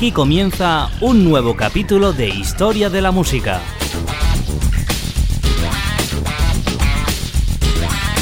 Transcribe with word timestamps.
Aquí 0.00 0.12
comienza 0.12 0.88
un 1.02 1.24
nuevo 1.24 1.54
capítulo 1.54 2.14
de 2.14 2.26
Historia 2.26 2.88
de 2.88 3.02
la 3.02 3.10
Música. 3.10 3.60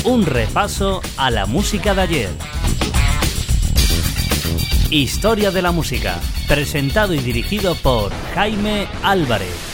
Un 0.03 0.27
repaso 0.27 1.01
a 1.17 1.31
la 1.31 1.47
música 1.47 1.95
de 1.95 2.01
ayer. 2.01 2.31
Historia 4.91 5.53
de 5.53 5.63
la 5.63 5.71
Música, 5.71 6.19
presentado 6.49 7.15
y 7.15 7.19
dirigido 7.19 7.77
por 7.77 8.11
Jaime 8.35 8.89
Álvarez. 9.05 9.68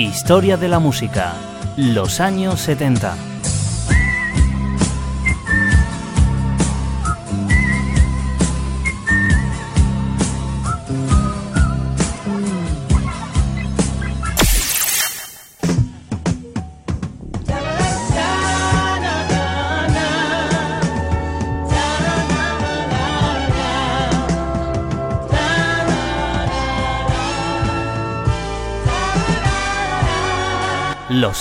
Historia 0.00 0.56
de 0.56 0.66
la 0.66 0.78
Música, 0.78 1.34
los 1.76 2.20
años 2.20 2.58
70. 2.60 3.29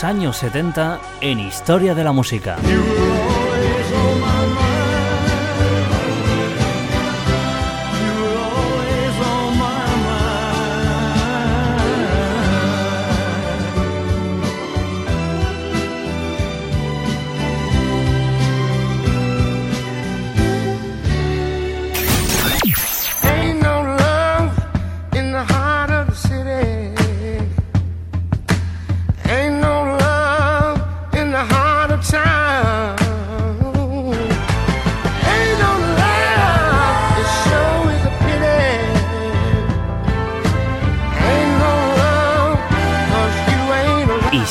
Años 0.03 0.37
70 0.37 0.99
en 1.21 1.39
Historia 1.39 1.93
de 1.93 2.03
la 2.03 2.11
Música. 2.11 2.57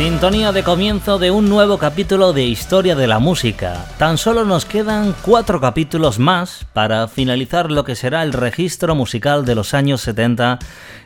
Sintonía 0.00 0.50
de 0.52 0.62
comienzo 0.62 1.18
de 1.18 1.30
un 1.30 1.50
nuevo 1.50 1.76
capítulo 1.76 2.32
de 2.32 2.44
Historia 2.44 2.96
de 2.96 3.06
la 3.06 3.18
Música. 3.18 3.86
Tan 3.98 4.16
solo 4.16 4.46
nos 4.46 4.64
quedan 4.64 5.14
cuatro 5.20 5.60
capítulos 5.60 6.18
más 6.18 6.64
para 6.72 7.06
finalizar 7.06 7.70
lo 7.70 7.84
que 7.84 7.94
será 7.94 8.22
el 8.22 8.32
registro 8.32 8.94
musical 8.94 9.44
de 9.44 9.54
los 9.54 9.74
años 9.74 10.00
70 10.00 10.58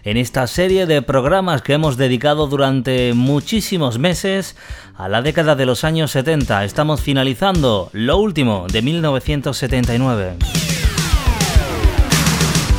en 0.04 0.16
esta 0.16 0.46
serie 0.46 0.86
de 0.86 1.02
programas 1.02 1.60
que 1.60 1.72
hemos 1.72 1.96
dedicado 1.96 2.46
durante 2.46 3.14
muchísimos 3.14 3.98
meses 3.98 4.54
a 4.96 5.08
la 5.08 5.22
década 5.22 5.56
de 5.56 5.66
los 5.66 5.82
años 5.82 6.12
70. 6.12 6.64
Estamos 6.64 7.00
finalizando 7.00 7.90
lo 7.92 8.18
último 8.18 8.68
de 8.70 8.80
1979. 8.80 10.36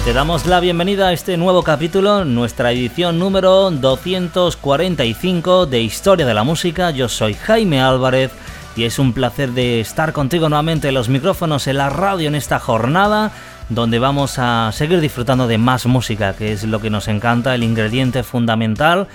Te 0.05 0.13
damos 0.13 0.45
la 0.45 0.59
bienvenida 0.59 1.07
a 1.07 1.13
este 1.13 1.35
nuevo 1.35 1.63
capítulo, 1.63 2.25
nuestra 2.25 2.71
edición 2.71 3.17
número 3.17 3.71
245 3.71 5.65
de 5.65 5.81
Historia 5.81 6.27
de 6.27 6.33
la 6.35 6.43
Música. 6.43 6.91
Yo 6.91 7.09
soy 7.09 7.33
Jaime 7.33 7.81
Álvarez 7.81 8.29
y 8.75 8.83
es 8.83 8.99
un 8.99 9.13
placer 9.13 9.53
de 9.53 9.79
estar 9.79 10.13
contigo 10.13 10.47
nuevamente 10.47 10.89
en 10.89 10.93
los 10.93 11.09
micrófonos, 11.09 11.65
en 11.65 11.77
la 11.77 11.89
radio 11.89 12.27
en 12.27 12.35
esta 12.35 12.59
jornada 12.59 13.31
donde 13.69 13.97
vamos 13.97 14.37
a 14.37 14.69
seguir 14.73 15.01
disfrutando 15.01 15.47
de 15.47 15.57
más 15.57 15.87
música, 15.87 16.35
que 16.35 16.51
es 16.51 16.63
lo 16.65 16.79
que 16.79 16.91
nos 16.91 17.07
encanta, 17.07 17.55
el 17.55 17.63
ingrediente 17.63 18.21
fundamental 18.21 19.07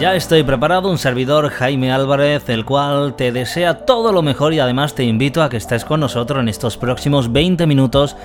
Ya 0.00 0.14
estoy 0.14 0.42
preparado, 0.42 0.90
un 0.90 0.96
servidor 0.96 1.50
Jaime 1.50 1.92
Álvarez, 1.92 2.48
el 2.48 2.64
cual 2.64 3.16
te 3.16 3.32
desea 3.32 3.84
todo 3.84 4.12
lo 4.12 4.22
mejor 4.22 4.54
y 4.54 4.58
además 4.58 4.94
te 4.94 5.04
invito 5.04 5.42
a 5.42 5.50
que 5.50 5.58
estés 5.58 5.84
con 5.84 6.00
nosotros 6.00 6.40
en 6.40 6.48
estos 6.48 6.78
próximos 6.78 7.32
20 7.32 7.66
minutos 7.66 8.16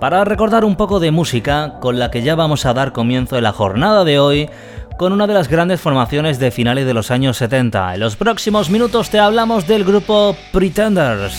para 0.00 0.24
recordar 0.24 0.64
un 0.64 0.76
poco 0.76 1.00
de 1.00 1.10
música 1.10 1.74
con 1.80 1.98
la 1.98 2.10
que 2.10 2.22
ya 2.22 2.34
vamos 2.34 2.66
a 2.66 2.74
dar 2.74 2.92
comienzo 2.92 3.36
en 3.36 3.44
la 3.44 3.52
jornada 3.52 4.04
de 4.04 4.18
hoy 4.18 4.50
con 4.98 5.12
una 5.12 5.26
de 5.26 5.34
las 5.34 5.48
grandes 5.48 5.80
formaciones 5.80 6.38
de 6.38 6.50
finales 6.50 6.86
de 6.86 6.94
los 6.94 7.10
años 7.10 7.36
70. 7.36 7.94
En 7.94 8.00
los 8.00 8.16
próximos 8.16 8.70
minutos 8.70 9.10
te 9.10 9.18
hablamos 9.18 9.66
del 9.66 9.84
grupo 9.84 10.36
Pretenders. 10.52 11.36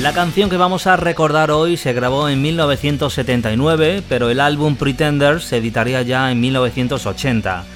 La 0.00 0.12
canción 0.12 0.50
que 0.50 0.56
vamos 0.56 0.86
a 0.88 0.96
recordar 0.96 1.50
hoy 1.52 1.76
se 1.76 1.92
grabó 1.92 2.28
en 2.28 2.42
1979, 2.42 4.02
pero 4.08 4.28
el 4.28 4.40
álbum 4.40 4.74
Pretenders 4.76 5.44
se 5.44 5.58
editaría 5.58 6.02
ya 6.02 6.30
en 6.32 6.40
1980. 6.40 7.73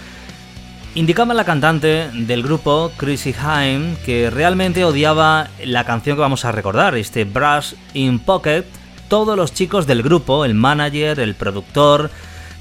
Indicaba 0.98 1.32
la 1.32 1.44
cantante 1.44 2.10
del 2.12 2.42
grupo, 2.42 2.90
Chrissy 2.96 3.32
Hine, 3.32 3.94
que 4.04 4.30
realmente 4.30 4.84
odiaba 4.84 5.46
la 5.64 5.84
canción 5.84 6.16
que 6.16 6.22
vamos 6.22 6.44
a 6.44 6.50
recordar, 6.50 6.96
este 6.96 7.22
Brush 7.22 7.74
in 7.94 8.18
Pocket. 8.18 8.64
Todos 9.06 9.36
los 9.36 9.54
chicos 9.54 9.86
del 9.86 10.02
grupo, 10.02 10.44
el 10.44 10.54
manager, 10.54 11.20
el 11.20 11.36
productor, 11.36 12.10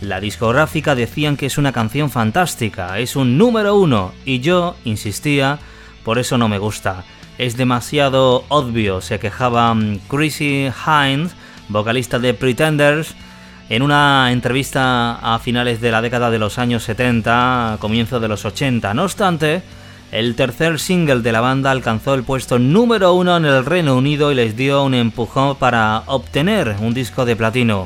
la 0.01 0.19
discográfica 0.19 0.93
decían 0.93 1.35
que 1.35 1.47
es 1.47 1.57
una 1.57 1.71
canción 1.71 2.11
fantástica, 2.11 2.99
es 2.99 3.15
un 3.15 3.39
número 3.39 3.75
uno, 3.75 4.13
y 4.23 4.39
yo 4.39 4.75
insistía, 4.85 5.57
por 6.03 6.19
eso 6.19 6.37
no 6.37 6.47
me 6.47 6.59
gusta 6.59 7.05
es 7.37 7.55
demasiado 7.55 8.45
obvio, 8.49 9.01
se 9.01 9.19
quejaba 9.19 9.73
mm, 9.73 9.99
Chrissy 10.07 10.69
Hines, 10.85 11.35
vocalista 11.69 12.19
de 12.19 12.33
Pretenders, 12.33 13.15
en 13.69 13.81
una 13.81 14.31
entrevista 14.31 15.15
a 15.15 15.39
finales 15.39 15.81
de 15.81 15.91
la 15.91 16.01
década 16.01 16.29
de 16.29 16.39
los 16.39 16.57
años 16.57 16.83
70, 16.83 17.77
comienzo 17.79 18.19
de 18.19 18.27
los 18.27 18.45
80. 18.45 18.93
No 18.93 19.03
obstante, 19.03 19.61
el 20.11 20.35
tercer 20.35 20.79
single 20.79 21.21
de 21.21 21.31
la 21.33 21.41
banda 21.41 21.71
alcanzó 21.71 22.13
el 22.13 22.23
puesto 22.23 22.59
número 22.59 23.13
uno 23.13 23.35
en 23.35 23.45
el 23.45 23.65
Reino 23.65 23.95
Unido 23.97 24.31
y 24.31 24.35
les 24.35 24.55
dio 24.55 24.83
un 24.83 24.93
empujón 24.93 25.57
para 25.57 26.03
obtener 26.05 26.77
un 26.79 26.93
disco 26.93 27.25
de 27.25 27.35
platino. 27.35 27.85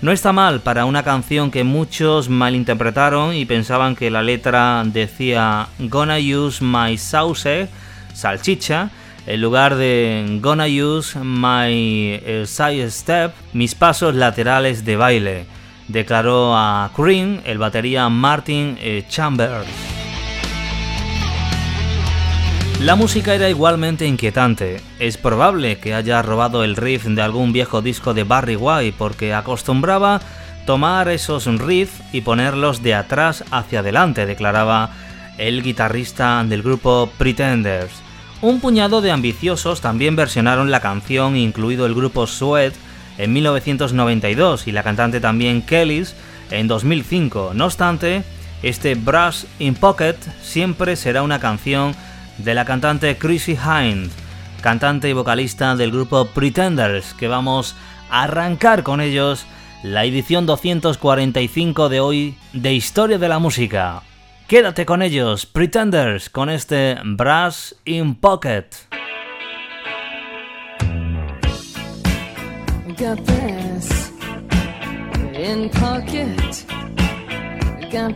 No 0.00 0.10
está 0.10 0.32
mal 0.32 0.60
para 0.60 0.84
una 0.84 1.04
canción 1.04 1.52
que 1.52 1.62
muchos 1.62 2.28
malinterpretaron 2.28 3.34
y 3.34 3.44
pensaban 3.44 3.94
que 3.94 4.10
la 4.10 4.22
letra 4.22 4.82
decía 4.84 5.68
Gonna 5.78 6.16
use 6.18 6.64
my 6.64 6.98
sauce 6.98 7.68
salchicha, 8.12 8.90
en 9.26 9.40
lugar 9.40 9.76
de 9.76 10.38
Gonna 10.40 10.66
use 10.66 11.18
my 11.18 12.20
side 12.44 12.90
step, 12.90 13.32
mis 13.52 13.74
pasos 13.74 14.14
laterales 14.14 14.84
de 14.84 14.96
baile, 14.96 15.46
declaró 15.88 16.56
a 16.56 16.90
Cream 16.94 17.40
el 17.44 17.58
batería 17.58 18.08
Martin 18.08 18.78
eh, 18.80 19.04
Chambers. 19.08 19.68
La 22.80 22.96
música 22.96 23.34
era 23.34 23.48
igualmente 23.48 24.06
inquietante. 24.06 24.80
Es 24.98 25.16
probable 25.16 25.78
que 25.78 25.94
haya 25.94 26.20
robado 26.20 26.64
el 26.64 26.74
riff 26.74 27.04
de 27.04 27.22
algún 27.22 27.52
viejo 27.52 27.80
disco 27.80 28.12
de 28.12 28.24
Barry 28.24 28.56
White 28.56 28.96
porque 28.98 29.32
acostumbraba 29.32 30.20
tomar 30.66 31.08
esos 31.08 31.46
riffs 31.60 32.02
y 32.12 32.22
ponerlos 32.22 32.82
de 32.82 32.94
atrás 32.94 33.44
hacia 33.52 33.80
adelante, 33.80 34.26
declaraba 34.26 34.90
el 35.38 35.62
guitarrista 35.62 36.42
del 36.44 36.62
grupo 36.62 37.08
Pretenders. 37.18 37.92
Un 38.42 38.58
puñado 38.58 39.00
de 39.00 39.12
ambiciosos 39.12 39.80
también 39.80 40.16
versionaron 40.16 40.72
la 40.72 40.80
canción, 40.80 41.36
incluido 41.36 41.86
el 41.86 41.94
grupo 41.94 42.26
Sweat, 42.26 42.74
en 43.16 43.32
1992 43.32 44.66
y 44.66 44.72
la 44.72 44.82
cantante 44.82 45.20
también 45.20 45.62
Kellys 45.62 46.16
en 46.50 46.66
2005. 46.66 47.52
No 47.54 47.66
obstante, 47.66 48.24
este 48.64 48.96
Brush 48.96 49.44
in 49.60 49.76
Pocket 49.76 50.16
siempre 50.42 50.96
será 50.96 51.22
una 51.22 51.38
canción 51.38 51.94
de 52.38 52.54
la 52.54 52.64
cantante 52.64 53.16
Chrissy 53.16 53.52
Hind, 53.52 54.10
cantante 54.60 55.08
y 55.08 55.12
vocalista 55.12 55.76
del 55.76 55.92
grupo 55.92 56.24
Pretenders, 56.24 57.14
que 57.14 57.28
vamos 57.28 57.76
a 58.10 58.24
arrancar 58.24 58.82
con 58.82 59.00
ellos 59.00 59.46
la 59.84 60.04
edición 60.04 60.46
245 60.46 61.88
de 61.88 62.00
hoy 62.00 62.36
de 62.52 62.74
Historia 62.74 63.18
de 63.18 63.28
la 63.28 63.38
Música. 63.38 64.02
Quédate 64.52 64.84
con 64.84 65.00
ellos, 65.00 65.46
Pretenders, 65.46 66.28
con 66.28 66.50
este 66.50 66.98
Brass 67.02 67.74
in 67.86 68.14
Pocket. 68.14 68.66
Got 72.98 73.24
brass 73.24 74.12
in 75.32 75.70
pocket. 75.70 76.66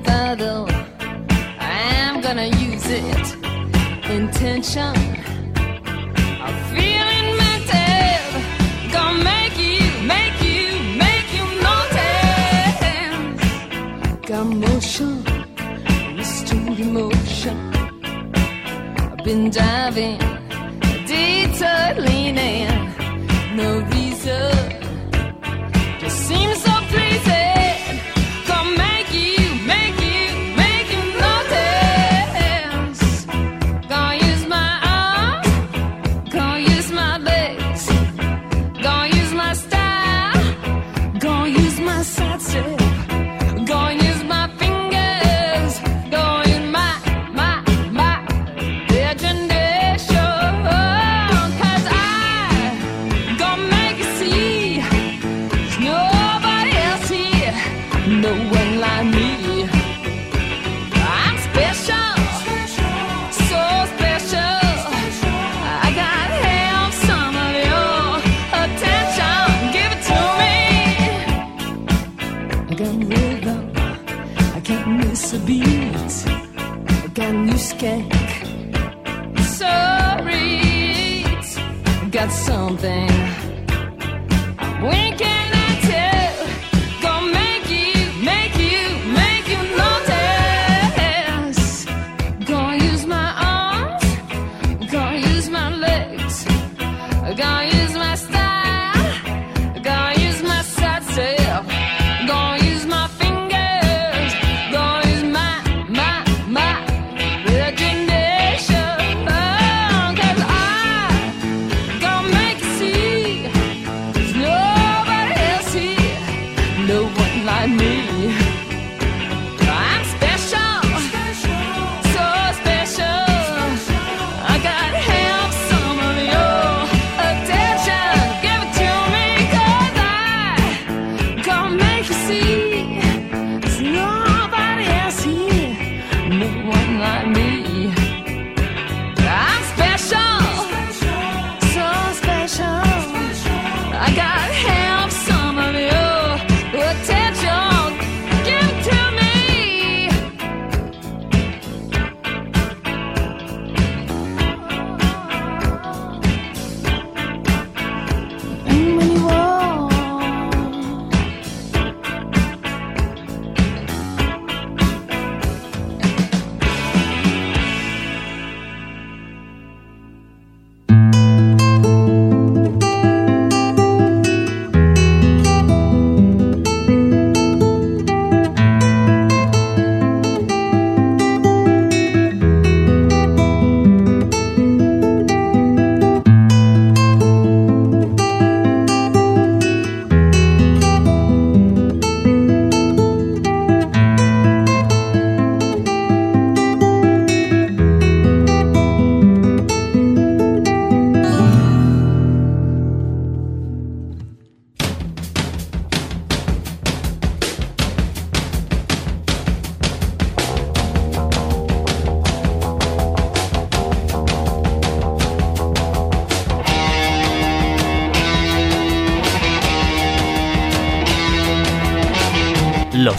Battle. 0.04 0.66
I'm 1.58 2.20
gonna 2.20 2.48
use 2.48 2.86
it. 2.90 3.34
Intention. 4.10 4.94
I'm 6.42 6.54
feeling 6.68 7.34
mental. 7.38 8.20
Gonna 8.92 9.24
make 9.24 9.56
you, 9.56 9.80
make 10.02 10.38
you, 10.42 10.82
make 10.98 11.32
you 11.32 11.46
notice. 11.62 12.76
Got 14.28 14.44
motion 14.44 15.25
emotion. 16.68 17.56
I've 18.04 19.24
been 19.24 19.50
diving, 19.50 20.18
detailing, 21.06 22.36
no 23.56 23.80
reason. 23.92 24.75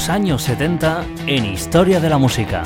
Años 0.10 0.44
70 0.44 1.06
en 1.28 1.46
Historia 1.46 2.00
de 2.00 2.10
la 2.10 2.18
Música. 2.18 2.64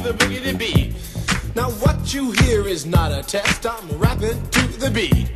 The 0.00 0.12
boogity 0.14 0.58
beat. 0.58 0.94
Now 1.54 1.70
what 1.82 2.12
you 2.12 2.32
hear 2.42 2.66
is 2.66 2.86
not 2.86 3.12
a 3.12 3.22
test. 3.22 3.66
I'm 3.66 3.88
rapping 3.98 4.42
to 4.50 4.66
the 4.78 4.90
beat, 4.90 5.30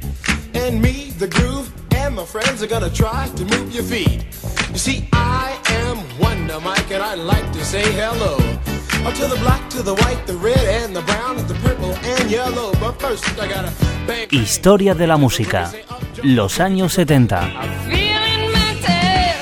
and 0.55 0.81
me, 0.81 1.11
the 1.19 1.29
groove, 1.29 1.73
and 1.95 2.17
my 2.17 2.25
friends 2.25 2.63
are 2.63 2.67
gonna 2.67 2.91
try 2.91 3.29
to 3.29 3.45
move 3.45 3.73
your 3.75 3.85
feet. 3.85 4.25
You 4.71 4.79
see, 4.79 5.09
I 5.13 5.59
am 5.67 5.99
Wonder 6.19 6.61
Mike, 6.61 6.91
and 6.91 7.03
I'd 7.03 7.19
like 7.19 7.53
to 7.53 7.65
say 7.65 7.83
hello. 7.93 8.62
To 9.03 9.29
the 9.29 9.37
black, 9.41 9.69
to 9.71 9.83
the 9.83 9.95
white, 9.95 10.27
the 10.27 10.37
red, 10.37 10.83
and 10.83 10.97
the 10.97 11.03
brown, 11.03 11.39
and 11.39 11.47
the 11.47 11.55
purple, 11.63 11.95
and 12.03 12.31
yellow. 12.31 12.73
But 12.81 12.99
first, 13.01 13.25
I 13.39 13.47
gotta 13.47 13.71
bang. 14.07 14.27
Historia 14.31 14.95
de 14.95 15.07
la 15.07 15.17
música. 15.17 15.71
Los 16.23 16.59
años 16.61 16.95
70. 16.95 17.41
Feeling 17.85 18.51
mental, 18.53 19.37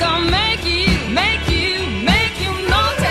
gonna 0.00 0.30
make 0.30 0.64
you, 0.64 0.98
make 1.10 1.46
you, 1.48 1.86
make 2.02 2.34
you 2.42 2.50
naughty. 2.68 3.04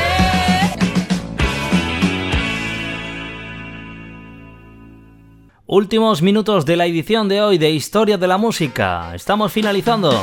Últimos 5.68 6.22
minutos 6.22 6.66
de 6.66 6.76
la 6.76 6.86
edición 6.86 7.30
de 7.30 7.42
hoy 7.44 7.58
de 7.58 7.70
Historia 7.70 8.18
de 8.18 8.28
la 8.28 8.38
Música. 8.38 9.14
Estamos 9.16 9.52
finalizando. 9.54 10.20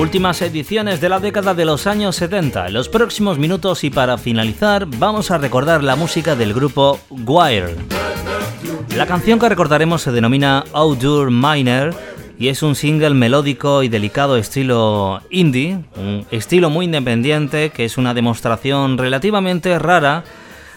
Últimas 0.00 0.40
ediciones 0.40 1.02
de 1.02 1.10
la 1.10 1.20
década 1.20 1.52
de 1.52 1.66
los 1.66 1.86
años 1.86 2.16
70. 2.16 2.68
En 2.68 2.72
los 2.72 2.88
próximos 2.88 3.38
minutos 3.38 3.84
y 3.84 3.90
para 3.90 4.16
finalizar 4.16 4.86
vamos 4.86 5.30
a 5.30 5.36
recordar 5.36 5.84
la 5.84 5.94
música 5.94 6.34
del 6.34 6.54
grupo 6.54 6.98
Wire. 7.10 7.76
La 8.96 9.06
canción 9.06 9.38
que 9.38 9.50
recordaremos 9.50 10.00
se 10.00 10.10
denomina 10.10 10.64
Outdoor 10.72 11.30
Miner 11.30 11.94
y 12.38 12.48
es 12.48 12.62
un 12.62 12.76
single 12.76 13.10
melódico 13.10 13.82
y 13.82 13.90
delicado 13.90 14.38
estilo 14.38 15.20
indie, 15.28 15.84
un 15.96 16.24
estilo 16.30 16.70
muy 16.70 16.86
independiente 16.86 17.68
que 17.68 17.84
es 17.84 17.98
una 17.98 18.14
demostración 18.14 18.96
relativamente 18.96 19.78
rara 19.78 20.24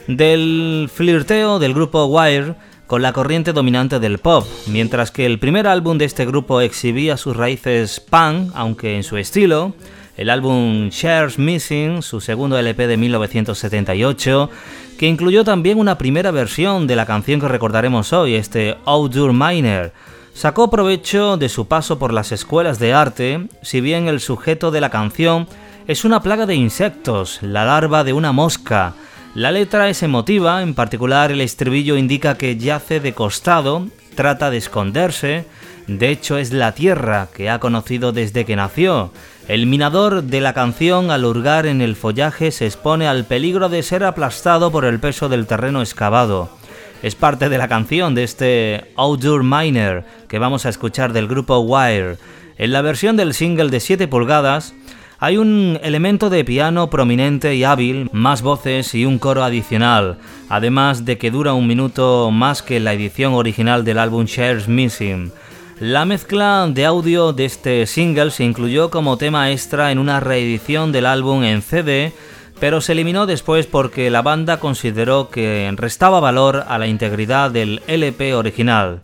del 0.05 0.89
flirteo 0.93 1.59
del 1.59 1.73
grupo 1.73 2.07
Wire 2.07 2.55
con 2.93 3.01
la 3.01 3.11
corriente 3.11 3.53
dominante 3.53 3.99
del 3.99 4.19
pop, 4.19 4.45
mientras 4.67 5.09
que 5.09 5.25
el 5.25 5.39
primer 5.39 5.65
álbum 5.65 5.97
de 5.97 6.05
este 6.05 6.27
grupo 6.27 6.61
exhibía 6.61 7.17
sus 7.17 7.35
raíces 7.35 7.99
punk, 7.99 8.51
aunque 8.53 8.95
en 8.95 9.01
su 9.01 9.17
estilo, 9.17 9.73
el 10.15 10.29
álbum 10.29 10.89
Shares 10.89 11.39
Missing, 11.39 12.03
su 12.03 12.21
segundo 12.21 12.55
LP 12.55 12.85
de 12.85 12.97
1978, 12.97 14.51
que 14.99 15.07
incluyó 15.07 15.43
también 15.43 15.79
una 15.79 15.97
primera 15.97 16.29
versión 16.29 16.85
de 16.85 16.95
la 16.95 17.07
canción 17.07 17.41
que 17.41 17.47
recordaremos 17.47 18.13
hoy, 18.13 18.35
este 18.35 18.77
Outdoor 18.85 19.33
Miner, 19.33 19.91
sacó 20.35 20.69
provecho 20.69 21.35
de 21.35 21.49
su 21.49 21.67
paso 21.67 21.97
por 21.97 22.13
las 22.13 22.31
escuelas 22.31 22.77
de 22.77 22.93
arte, 22.93 23.47
si 23.63 23.81
bien 23.81 24.07
el 24.07 24.19
sujeto 24.19 24.69
de 24.69 24.81
la 24.81 24.91
canción 24.91 25.47
es 25.87 26.05
una 26.05 26.21
plaga 26.21 26.45
de 26.45 26.53
insectos, 26.53 27.39
la 27.41 27.65
larva 27.65 28.03
de 28.03 28.13
una 28.13 28.33
mosca, 28.33 28.93
la 29.35 29.51
letra 29.51 29.89
es 29.89 30.03
emotiva, 30.03 30.61
en 30.61 30.75
particular 30.75 31.31
el 31.31 31.41
estribillo 31.41 31.97
indica 31.97 32.37
que 32.37 32.55
yace 32.55 32.99
de 32.99 33.13
costado, 33.13 33.87
trata 34.15 34.51
de 34.51 34.57
esconderse, 34.57 35.45
de 35.87 36.09
hecho 36.09 36.37
es 36.37 36.53
la 36.53 36.73
tierra 36.73 37.29
que 37.33 37.49
ha 37.49 37.59
conocido 37.59 38.11
desde 38.11 38.45
que 38.45 38.55
nació. 38.55 39.11
El 39.47 39.65
minador 39.65 40.23
de 40.23 40.39
la 40.39 40.53
canción 40.53 41.11
al 41.11 41.25
hurgar 41.25 41.65
en 41.65 41.81
el 41.81 41.95
follaje 41.95 42.51
se 42.51 42.65
expone 42.65 43.07
al 43.07 43.25
peligro 43.25 43.69
de 43.69 43.81
ser 43.83 44.03
aplastado 44.03 44.71
por 44.71 44.85
el 44.85 44.99
peso 44.99 45.29
del 45.29 45.47
terreno 45.47 45.81
excavado. 45.81 46.49
Es 47.01 47.15
parte 47.15 47.49
de 47.49 47.57
la 47.57 47.67
canción 47.67 48.15
de 48.15 48.23
este 48.23 48.91
Outdoor 48.95 49.43
Miner 49.43 50.05
que 50.29 50.39
vamos 50.39 50.65
a 50.65 50.69
escuchar 50.69 51.11
del 51.11 51.27
grupo 51.27 51.59
Wire. 51.59 52.17
En 52.57 52.71
la 52.71 52.81
versión 52.81 53.17
del 53.17 53.33
single 53.33 53.69
de 53.69 53.79
7 53.79 54.07
pulgadas, 54.07 54.73
hay 55.23 55.37
un 55.37 55.79
elemento 55.81 56.29
de 56.29 56.43
piano 56.43 56.89
prominente 56.89 57.55
y 57.55 57.63
hábil, 57.63 58.09
más 58.11 58.41
voces 58.41 58.93
y 58.93 59.05
un 59.05 59.19
coro 59.19 59.45
adicional, 59.45 60.17
además 60.49 61.05
de 61.05 61.17
que 61.17 61.31
dura 61.31 61.53
un 61.53 61.65
minuto 61.65 62.29
más 62.29 62.61
que 62.61 62.81
la 62.81 62.91
edición 62.91 63.33
original 63.33 63.85
del 63.85 63.99
álbum 63.99 64.25
Shares 64.25 64.67
Missing. 64.67 65.31
La 65.79 66.03
mezcla 66.03 66.67
de 66.69 66.85
audio 66.85 67.31
de 67.31 67.45
este 67.45 67.85
single 67.85 68.31
se 68.31 68.43
incluyó 68.43 68.89
como 68.89 69.15
tema 69.15 69.49
extra 69.49 69.93
en 69.93 69.99
una 69.99 70.19
reedición 70.19 70.91
del 70.91 71.05
álbum 71.05 71.45
en 71.45 71.61
CD, 71.61 72.11
pero 72.59 72.81
se 72.81 72.91
eliminó 72.91 73.25
después 73.25 73.65
porque 73.65 74.09
la 74.09 74.23
banda 74.23 74.59
consideró 74.59 75.29
que 75.29 75.71
restaba 75.77 76.19
valor 76.19 76.65
a 76.67 76.77
la 76.77 76.87
integridad 76.87 77.49
del 77.49 77.81
LP 77.87 78.35
original. 78.35 78.99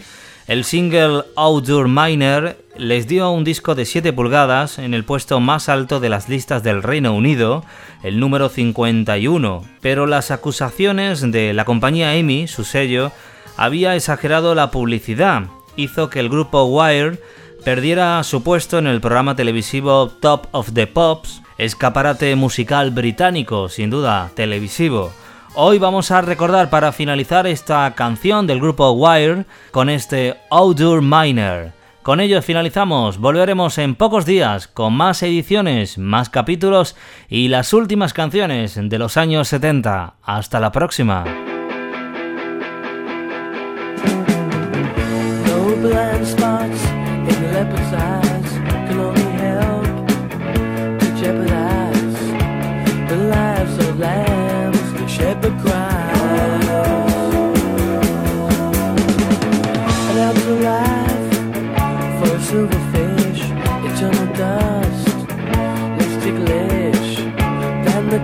El 0.49 0.63
single 0.63 1.25
Outdoor 1.35 1.87
Miner 1.87 2.57
les 2.75 3.07
dio 3.07 3.29
un 3.29 3.43
disco 3.43 3.75
de 3.75 3.85
7 3.85 4.13
pulgadas 4.13 4.79
en 4.79 4.95
el 4.95 5.05
puesto 5.05 5.39
más 5.39 5.69
alto 5.69 5.99
de 5.99 6.09
las 6.09 6.27
listas 6.27 6.63
del 6.63 6.81
Reino 6.81 7.13
Unido, 7.13 7.63
el 8.01 8.19
número 8.19 8.49
51, 8.49 9.63
pero 9.79 10.07
las 10.07 10.31
acusaciones 10.31 11.21
de 11.31 11.53
la 11.53 11.65
compañía 11.65 12.15
EMI, 12.15 12.47
su 12.47 12.63
sello, 12.63 13.11
había 13.57 13.95
exagerado 13.95 14.55
la 14.55 14.71
publicidad, 14.71 15.43
hizo 15.75 16.09
que 16.09 16.19
el 16.19 16.29
grupo 16.29 16.63
Wire 16.63 17.19
perdiera 17.63 18.23
su 18.23 18.41
puesto 18.41 18.79
en 18.79 18.87
el 18.87 19.01
programa 19.01 19.35
televisivo 19.35 20.09
Top 20.09 20.47
of 20.49 20.73
the 20.73 20.87
Pops, 20.87 21.43
escaparate 21.59 22.35
musical 22.35 22.89
británico, 22.89 23.69
sin 23.69 23.91
duda 23.91 24.31
televisivo. 24.33 25.13
Hoy 25.55 25.79
vamos 25.79 26.11
a 26.11 26.21
recordar 26.21 26.69
para 26.69 26.91
finalizar 26.91 27.47
esta 27.47 27.91
canción 27.95 28.45
del 28.45 28.59
grupo 28.59 28.91
Wire 28.91 29.45
con 29.71 29.89
este 29.89 30.37
Outdoor 30.51 31.01
Miner. 31.01 31.73
Con 32.03 32.19
ello 32.19 32.41
finalizamos, 32.41 33.17
volveremos 33.17 33.77
en 33.79 33.95
pocos 33.95 34.25
días 34.25 34.67
con 34.67 34.93
más 34.93 35.23
ediciones, 35.23 35.97
más 35.97 36.29
capítulos 36.29 36.95
y 37.27 37.47
las 37.47 37.73
últimas 37.73 38.13
canciones 38.13 38.79
de 38.81 38.99
los 38.99 39.17
años 39.17 39.47
70. 39.47 40.15
Hasta 40.21 40.59
la 40.59 40.71
próxima. 40.71 41.25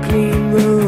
Clean 0.04 0.52
room 0.52 0.85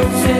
Joseph. 0.00 0.39